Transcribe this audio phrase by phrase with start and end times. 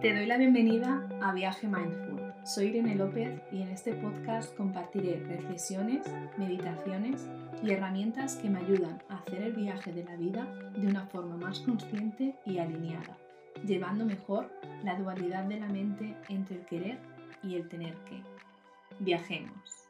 [0.00, 2.32] Te doy la bienvenida a Viaje Mindful.
[2.46, 6.06] Soy Irene López y en este podcast compartiré reflexiones,
[6.38, 7.28] meditaciones
[7.62, 11.36] y herramientas que me ayudan a hacer el viaje de la vida de una forma
[11.36, 13.18] más consciente y alineada,
[13.66, 14.50] llevando mejor
[14.84, 16.98] la dualidad de la mente entre el querer
[17.42, 18.22] y el tener que.
[19.00, 19.84] Viajemos.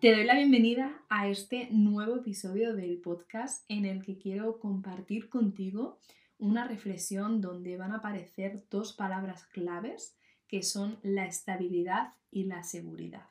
[0.00, 5.28] Te doy la bienvenida a este nuevo episodio del podcast en el que quiero compartir
[5.28, 5.98] contigo
[6.42, 10.16] una reflexión donde van a aparecer dos palabras claves
[10.48, 13.28] que son la estabilidad y la seguridad.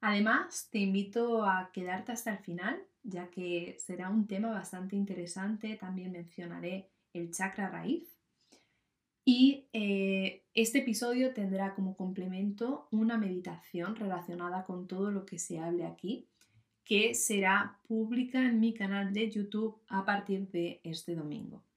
[0.00, 5.74] Además, te invito a quedarte hasta el final, ya que será un tema bastante interesante.
[5.74, 8.16] También mencionaré el chakra raíz.
[9.24, 15.58] Y eh, este episodio tendrá como complemento una meditación relacionada con todo lo que se
[15.58, 16.28] hable aquí,
[16.84, 21.67] que será pública en mi canal de YouTube a partir de este domingo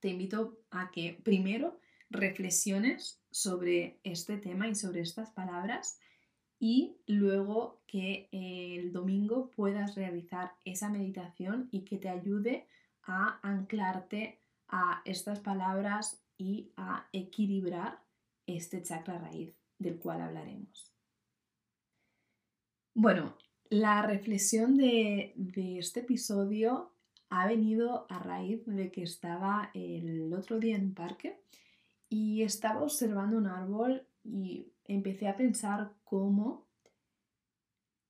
[0.00, 1.78] te invito a que primero
[2.10, 6.00] reflexiones sobre este tema y sobre estas palabras
[6.58, 12.66] y luego que el domingo puedas realizar esa meditación y que te ayude
[13.02, 18.02] a anclarte a estas palabras y a equilibrar
[18.46, 20.92] este chakra raíz del cual hablaremos.
[22.94, 23.36] Bueno,
[23.70, 26.89] la reflexión de, de este episodio
[27.30, 31.40] ha venido a raíz de que estaba el otro día en un parque
[32.08, 36.66] y estaba observando un árbol y empecé a pensar cómo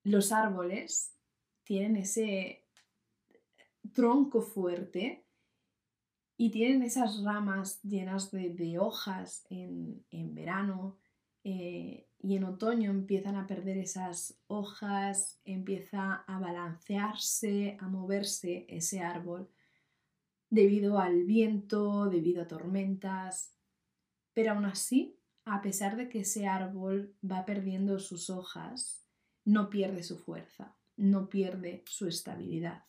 [0.02, 1.14] los árboles
[1.64, 2.64] tienen ese
[3.92, 5.26] tronco fuerte
[6.38, 10.02] y tienen esas ramas llenas de, hojas en,
[10.34, 10.98] verano
[11.44, 19.00] eh, y en otoño empiezan a perder esas hojas, empieza a balancearse, a moverse ese
[19.00, 19.48] árbol
[20.50, 23.54] debido al viento, debido a tormentas.
[24.34, 29.02] Pero aún así, a pesar de que ese árbol va perdiendo sus hojas,
[29.44, 32.84] no pierde su fuerza, no pierde su estabilidad.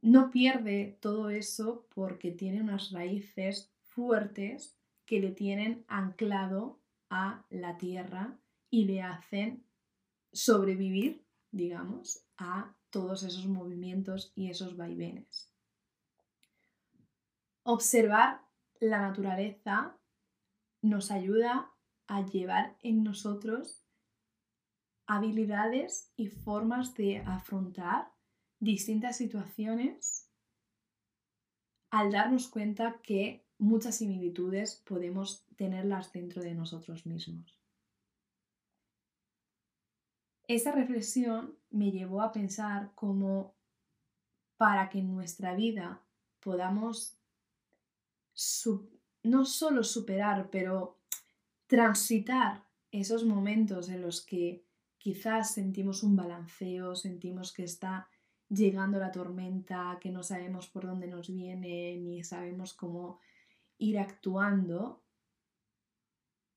[0.00, 6.78] No pierde todo eso porque tiene unas raíces fuertes que le tienen anclado
[7.10, 8.38] a la tierra
[8.70, 9.64] y le hacen
[10.32, 15.52] sobrevivir, digamos, a todos esos movimientos y esos vaivenes.
[17.62, 18.42] Observar
[18.80, 19.98] la naturaleza
[20.82, 21.72] nos ayuda
[22.06, 23.84] a llevar en nosotros
[25.06, 28.12] habilidades y formas de afrontar
[28.60, 30.30] distintas situaciones
[31.90, 37.58] al darnos cuenta que muchas similitudes podemos tenerlas dentro de nosotros mismos.
[40.46, 43.54] Esa reflexión me llevó a pensar cómo
[44.56, 46.02] para que en nuestra vida
[46.40, 47.18] podamos
[49.22, 50.98] no solo superar, pero
[51.66, 54.64] transitar esos momentos en los que
[54.96, 58.08] quizás sentimos un balanceo, sentimos que está
[58.48, 63.20] llegando la tormenta, que no sabemos por dónde nos viene, ni sabemos cómo
[63.78, 65.02] ir actuando,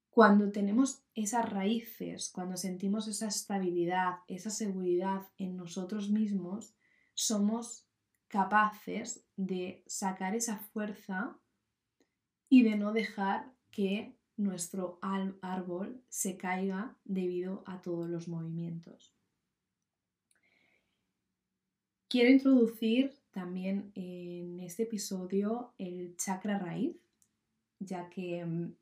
[0.10, 6.76] cuando tenemos esas raíces, cuando sentimos esa estabilidad, esa seguridad en nosotros mismos,
[7.14, 7.88] somos
[8.28, 11.38] capaces de sacar esa fuerza
[12.50, 19.14] y de no dejar que nuestro árbol se caiga debido a todos los movimientos.
[22.10, 26.98] Quiero introducir también en este episodio el chakra raíz,
[27.82, 28.74] ya que mm,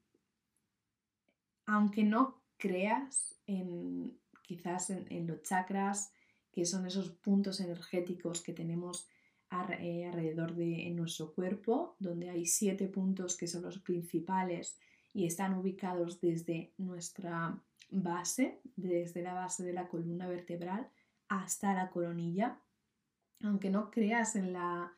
[1.66, 4.18] aunque no creas en
[4.50, 6.12] quizás en, los chakras,
[6.52, 9.08] que son esos puntos energéticos que tenemos
[9.80, 14.80] eh, alrededor de nuestro cuerpo, donde hay siete puntos que son los principales
[15.14, 17.62] y están ubicados desde nuestra
[17.92, 20.90] base, desde la base de la columna vertebral
[21.28, 22.60] hasta la coronilla.
[23.44, 24.92] Aunque no creas en la,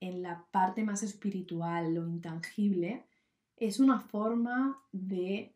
[0.00, 3.04] en la parte más espiritual, lo intangible,
[3.56, 5.54] es una forma de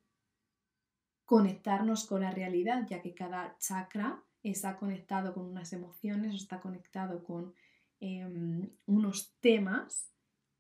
[1.25, 7.23] conectarnos con la realidad, ya que cada chakra está conectado con unas emociones, está conectado
[7.23, 7.55] con
[8.01, 10.11] em, unos temas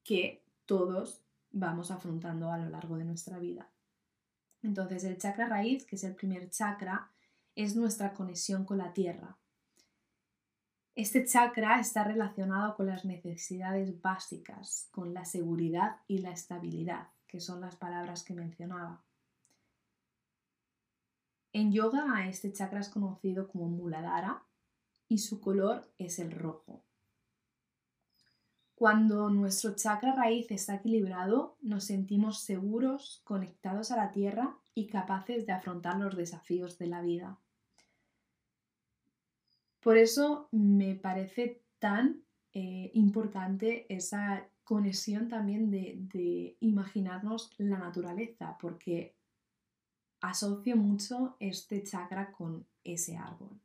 [0.05, 3.69] que todos vamos afrontando a lo largo de nuestra vida.
[4.63, 7.11] Entonces, el chakra raíz, que es el primer chakra,
[7.57, 9.39] es nuestra conexión con la tierra.
[10.95, 17.41] Este chakra está relacionado con las necesidades básicas, con la seguridad y la estabilidad, que
[17.41, 19.05] son las palabras que mencionaba.
[21.53, 24.43] En yoga este chakra es conocido como Muladhara
[25.09, 26.83] y su color es el rojo.
[28.75, 35.47] Cuando nuestro chakra raíz está equilibrado, nos sentimos seguros, conectados a la tierra y capaces
[35.47, 37.39] de afrontar los desafíos de la vida.
[39.81, 49.17] Por eso me parece tan eh, importante esa conexión también de, imaginarnos la naturaleza, porque
[50.21, 53.61] asocio mucho este chakra con ese árbol.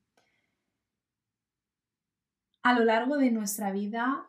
[2.64, 4.28] A lo largo de nuestra vida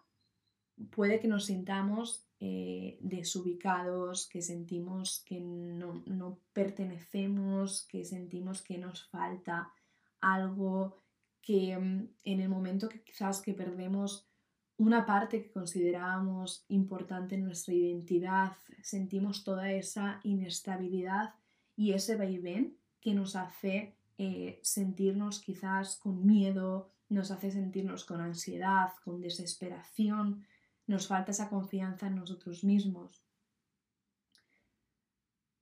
[0.90, 9.08] puede que nos sintamos eh, desubicados, que sentimos que no, pertenecemos, que sentimos que nos
[9.08, 9.72] falta
[10.20, 10.98] algo,
[11.40, 14.28] que mm, en el momento que quizás que perdemos
[14.78, 21.34] una parte que considerábamos importante en nuestra identidad, sentimos toda esa inestabilidad
[21.76, 28.20] y ese vaivén que nos hace eh, sentirnos quizás con miedo, nos hace sentirnos con
[28.20, 30.46] ansiedad, con desesperación,
[30.86, 33.22] nos falta esa confianza en nosotros mismos.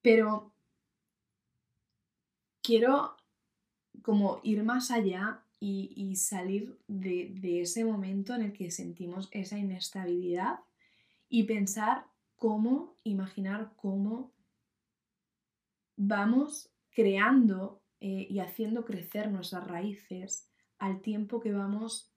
[0.02, 0.52] Pero
[2.62, 3.17] quiero
[4.02, 10.61] como ir más allá y, salir de, ese momento en el que sentimos esa inestabilidad
[11.29, 12.06] y pensar
[12.37, 14.33] cómo, imaginar cómo
[15.97, 22.12] vamos creando eh, y haciendo crecer nuestras raíces al tiempo que vamos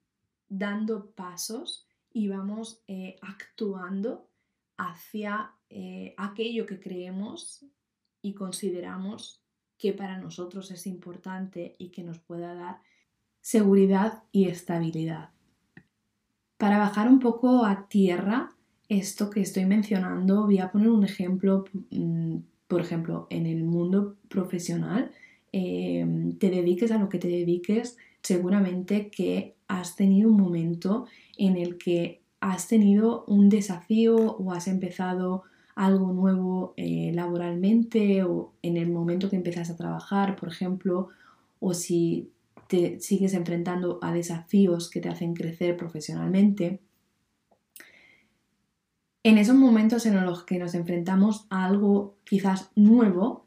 [0.49, 4.29] dando pasos y vamos eh, actuando
[4.77, 7.65] hacia eh, aquello que creemos
[8.21, 9.43] y consideramos
[9.77, 12.81] que para nosotros es importante y que nos pueda dar
[13.47, 15.29] seguridad y estabilidad.
[16.57, 18.51] Para bajar un poco a tierra
[18.89, 24.17] esto que estoy mencionando, voy a poner un ejemplo, mm, por ejemplo, en el mundo
[24.27, 25.11] profesional,
[25.53, 31.05] em, te dediques a lo que te dediques, seguramente que has tenido un momento
[31.37, 35.43] en el que has tenido un desafío o has empezado
[35.73, 41.07] algo nuevo eh, laboralmente o en el momento que empiezas a trabajar, por ejemplo,
[41.61, 42.29] o si
[42.67, 46.81] te sigues enfrentando a desafíos que te hacen crecer profesionalmente.
[49.23, 53.45] En esos momentos en los que nos enfrentamos a algo quizás nuevo,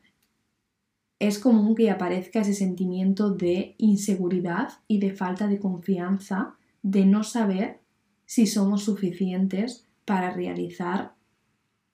[1.18, 7.24] es común que aparezca ese sentimiento de inseguridad y de falta de confianza, de no
[7.24, 7.80] saber
[8.24, 11.14] si somos suficientes para realizar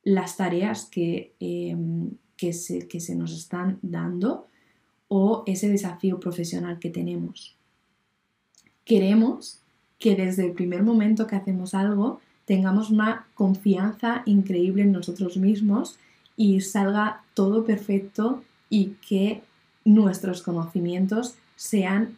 [0.02, 4.46] las tareas que, em, que, se, que se nos están dando
[5.08, 7.54] o ese desafío profesional que tenemos.
[8.84, 9.60] Queremos
[9.98, 15.98] que desde el primer momento que hacemos algo tengamos una confianza increíble en nosotros mismos
[16.36, 19.42] y salga todo perfecto y que
[19.84, 22.16] nuestros conocimientos sean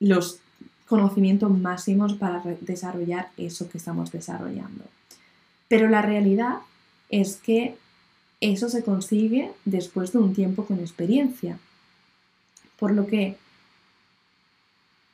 [0.00, 0.40] los
[0.86, 4.84] conocimientos máximos para desarrollar eso que estamos desarrollando.
[5.68, 6.58] Pero la realidad
[7.10, 7.76] es que
[8.40, 11.58] eso se consigue después de un tiempo con experiencia.
[12.78, 13.36] Por lo que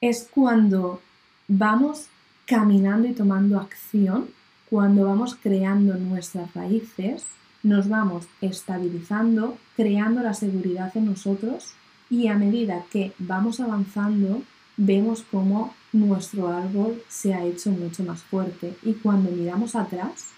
[0.00, 1.00] es cuando
[1.48, 2.06] vamos
[2.46, 4.28] caminando y tomando acción,
[4.68, 7.24] cuando vamos creando nuestras raíces,
[7.62, 11.72] nos vamos estabilizando, creando la seguridad en nosotros
[12.10, 14.42] y a medida que vamos avanzando,
[14.76, 20.32] vemos cómo nuestro árbol se ha hecho mucho más fuerte y cuando miramos atrás,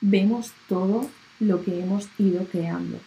[0.00, 1.08] vemos todo
[1.44, 2.98] lo que hemos ido creando.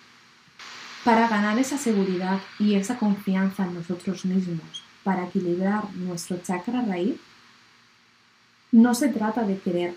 [1.04, 7.16] Para ganar esa seguridad y esa confianza en nosotros mismos, para equilibrar nuestro chakra raíz,
[8.72, 9.96] no se trata de querer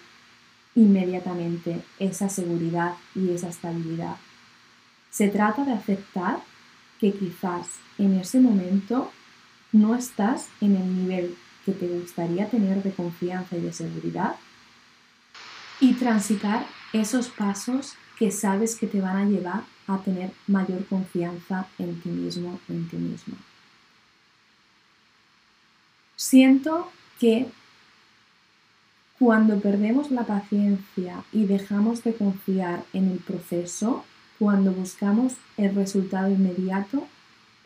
[0.75, 4.17] inmediatamente esa seguridad y esa estabilidad.
[5.11, 6.41] Se trata de aceptar
[7.01, 7.67] que quizás
[7.99, 9.11] en ese momento
[9.73, 14.37] no estás en el nivel que te gustaría tener de confianza y de seguridad
[15.81, 21.67] y transitar esos pasos que sabes que te van a llevar a tener mayor confianza
[21.79, 23.35] en ti mismo en ti mismo.
[26.17, 27.47] Siento que
[29.19, 34.05] cuando perdemos la paciencia y dejamos de confiar en el proceso,
[34.39, 37.07] cuando buscamos el resultado inmediato,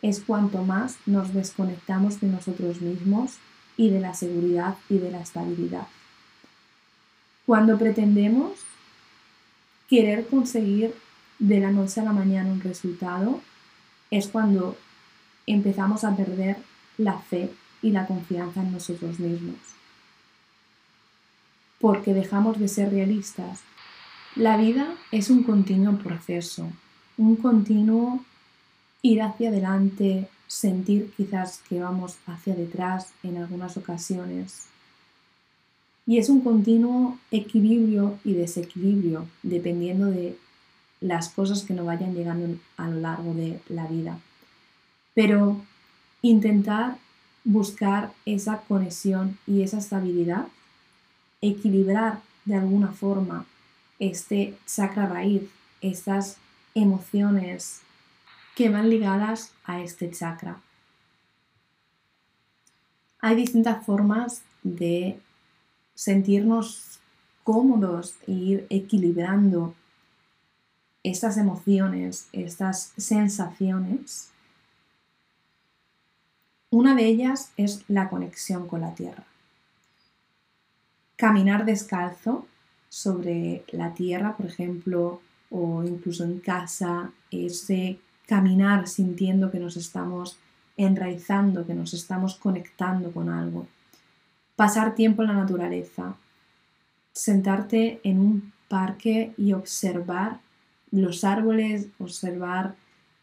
[0.01, 3.39] es cuanto más nos desconectamos de nosotros mismos
[3.75, 5.87] y de la seguridad y de la estabilidad.
[7.45, 8.53] Cuando pretendemos
[9.89, 10.93] querer conseguir
[11.39, 13.41] de la noche a la mañana un resultado,
[14.11, 14.77] es cuando
[15.45, 16.57] empezamos a perder
[16.97, 17.51] la fe
[17.81, 19.75] y la confianza en nosotros mismos
[21.79, 23.59] porque dejamos de ser realistas.
[24.35, 26.67] La vida es un continuo proceso,
[27.17, 28.25] un continuo
[29.03, 34.65] ir hacia adelante, sentir quizás que vamos hacia detrás en algunas ocasiones.
[36.05, 40.37] Y es un continuo equilibrio y desequilibrio dependiendo de
[41.01, 44.19] las cosas que nos vayan llegando a lo largo de la vida.
[45.13, 45.61] Pero
[46.21, 46.97] intentar
[47.43, 50.47] buscar esa conexión y esa estabilidad,
[51.41, 53.45] equilibrar de alguna forma
[53.99, 55.43] este chakra raíz,
[55.81, 56.37] estas
[56.73, 57.81] emociones
[58.55, 60.61] que van ligadas a este chakra.
[63.19, 65.19] Hay distintas formas de
[65.95, 66.99] sentirnos
[67.43, 69.73] cómodos e ir equilibrando
[71.03, 74.31] estas emociones, estas sensaciones.
[76.69, 79.25] Una de ellas es la conexión con la tierra.
[81.15, 82.47] Caminar descalzo
[82.89, 90.37] sobre la tierra, por ejemplo, o incluso en casa, ese caminar sintiendo que nos estamos
[90.77, 93.67] enraizando, que nos estamos conectando con algo.
[94.55, 96.15] Pasar tiempo en la naturaleza,
[97.11, 100.39] sentarte en un parque y observar
[100.91, 102.75] los árboles, observar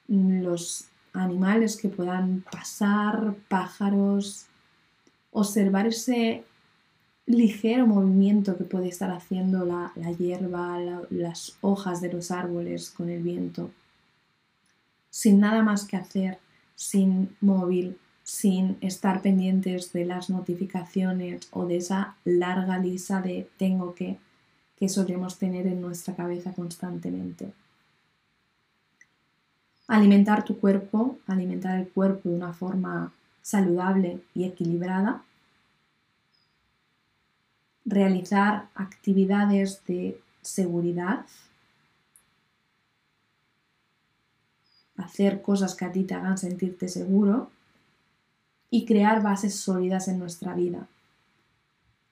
[0.08, 4.46] los animales que puedan pasar, pájaros,
[5.30, 6.44] observar ese
[7.26, 10.78] ligero movimiento que puede estar haciendo la, hierba,
[11.10, 13.70] las hojas de los árboles con el viento
[15.12, 16.38] sin nada más que hacer,
[16.74, 23.94] sin móvil, sin estar pendientes de las notificaciones o de esa larga lista de tengo
[23.94, 24.18] que
[24.82, 27.52] que solemos tener en nuestra cabeza constantemente.
[29.86, 33.12] Alimentar tu cuerpo, alimentar el cuerpo de una forma
[33.42, 35.22] saludable y equilibrada.
[37.84, 41.26] Realizar actividades de seguridad
[44.96, 47.52] hacer cosas que a ti te hagan sentirte seguro
[48.72, 50.88] y crear bases sólidas en nuestra vida.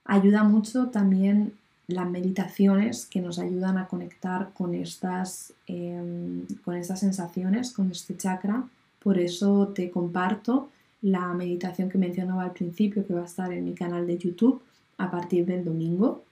[0.05, 1.55] Ayuda mucho también
[1.87, 8.15] las meditaciones que nos ayudan a conectar con estas, em, con estas sensaciones, con este
[8.15, 8.69] chakra.
[9.03, 10.69] Por eso te comparto
[11.01, 14.61] la meditación que mencionaba al principio, que va a estar en mi canal de YouTube
[14.99, 16.25] a partir del domingo,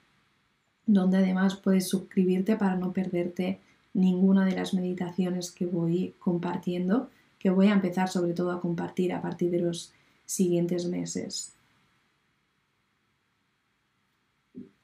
[0.85, 3.59] donde además puedes suscribirte para no perderte
[3.95, 7.09] ninguna de las meditaciones que voy compartiendo,
[7.39, 9.91] que voy a empezar sobre todo a compartir a partir de los
[10.29, 11.55] siguientes meses.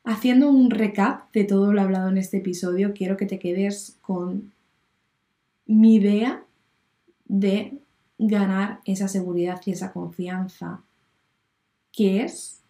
[0.03, 4.53] Haciendo un recap de todo lo hablado en este episodio, quiero que te quedes con
[5.67, 6.43] mi idea
[7.25, 7.77] de
[8.17, 10.81] ganar esa seguridad y esa confianza,
[11.91, 12.61] que es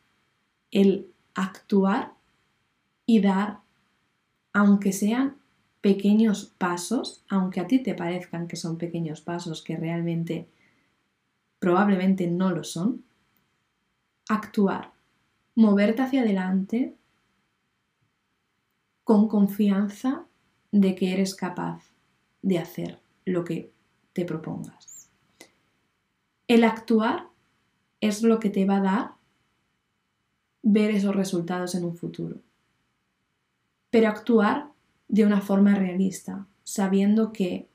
[0.72, 2.12] el actuar
[3.06, 3.60] y dar,
[4.52, 5.38] aunque sean
[5.80, 10.50] pequeños pasos, aunque a ti te parezcan que son pequeños pasos que realmente
[11.66, 13.04] probablemente no lo son,
[14.30, 14.94] actuar,
[15.56, 16.96] moverte hacia adelante
[19.04, 20.28] con confianza
[20.72, 21.82] de que eres capaz
[22.44, 23.72] de hacer lo que
[24.14, 25.10] te propongas.
[26.48, 27.30] El actuar
[28.00, 29.12] es lo que te va a dar
[30.62, 32.42] ver esos resultados en un futuro.
[33.90, 34.70] Pero actuar
[35.08, 37.68] de una forma realista, sabiendo que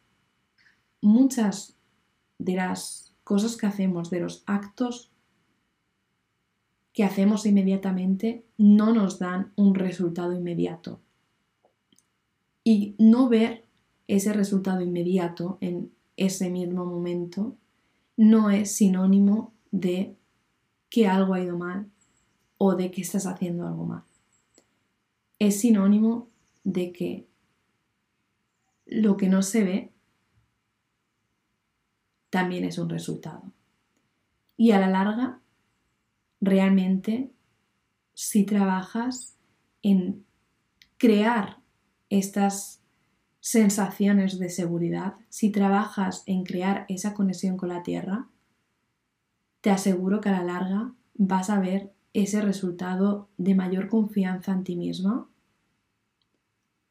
[1.00, 1.74] muchas
[2.38, 5.12] de las cosas que hacemos, de los actos
[6.92, 11.00] que hacemos inmediatamente, no nos dan un resultado inmediato.
[12.64, 13.66] Y no ver
[14.08, 17.56] ese resultado inmediato en ese mismo momento
[18.16, 20.16] no es sinónimo de
[20.88, 21.88] que algo ha ido mal
[22.58, 24.02] o de que estás haciendo algo mal.
[25.38, 26.26] Es sinónimo
[26.64, 27.28] de que
[28.86, 29.89] lo que no se ve
[32.30, 33.42] también es un resultado.
[34.56, 35.40] Y a la larga,
[36.40, 37.30] realmente,
[38.14, 39.36] si trabajas
[39.82, 40.24] en
[40.96, 41.58] crear
[42.08, 42.82] estas
[43.40, 48.28] sensaciones de seguridad, si trabajas en crear esa conexión con la tierra,
[49.60, 54.64] te aseguro que a la larga vas a ver ese resultado de mayor confianza en
[54.64, 55.30] ti misma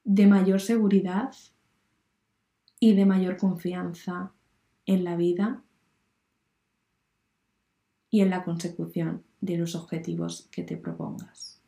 [0.09, 1.35] de mayor seguridad
[2.79, 4.31] y de mayor confianza
[4.89, 5.61] en la vida
[8.09, 11.61] y en la consecución de los objetivos que te propongas.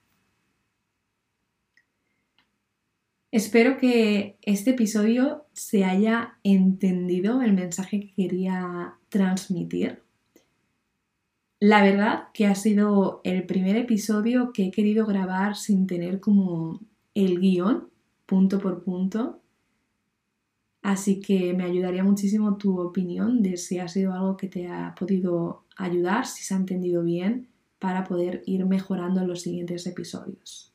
[3.31, 10.01] Espero que este episodio se haya entendido el mensaje que quería transmitir.
[11.59, 16.79] La verdad que ha sido el primer episodio que he querido grabar sin tener como
[17.13, 17.87] el guion
[18.25, 19.40] punto por punto.
[20.81, 24.95] Así que me ayudaría muchísimo tu opinión de si ha sido algo que te ha
[24.95, 27.47] podido ayudar, si se ha entendido bien
[27.77, 30.71] para poder ir mejorando en los siguientes episodios.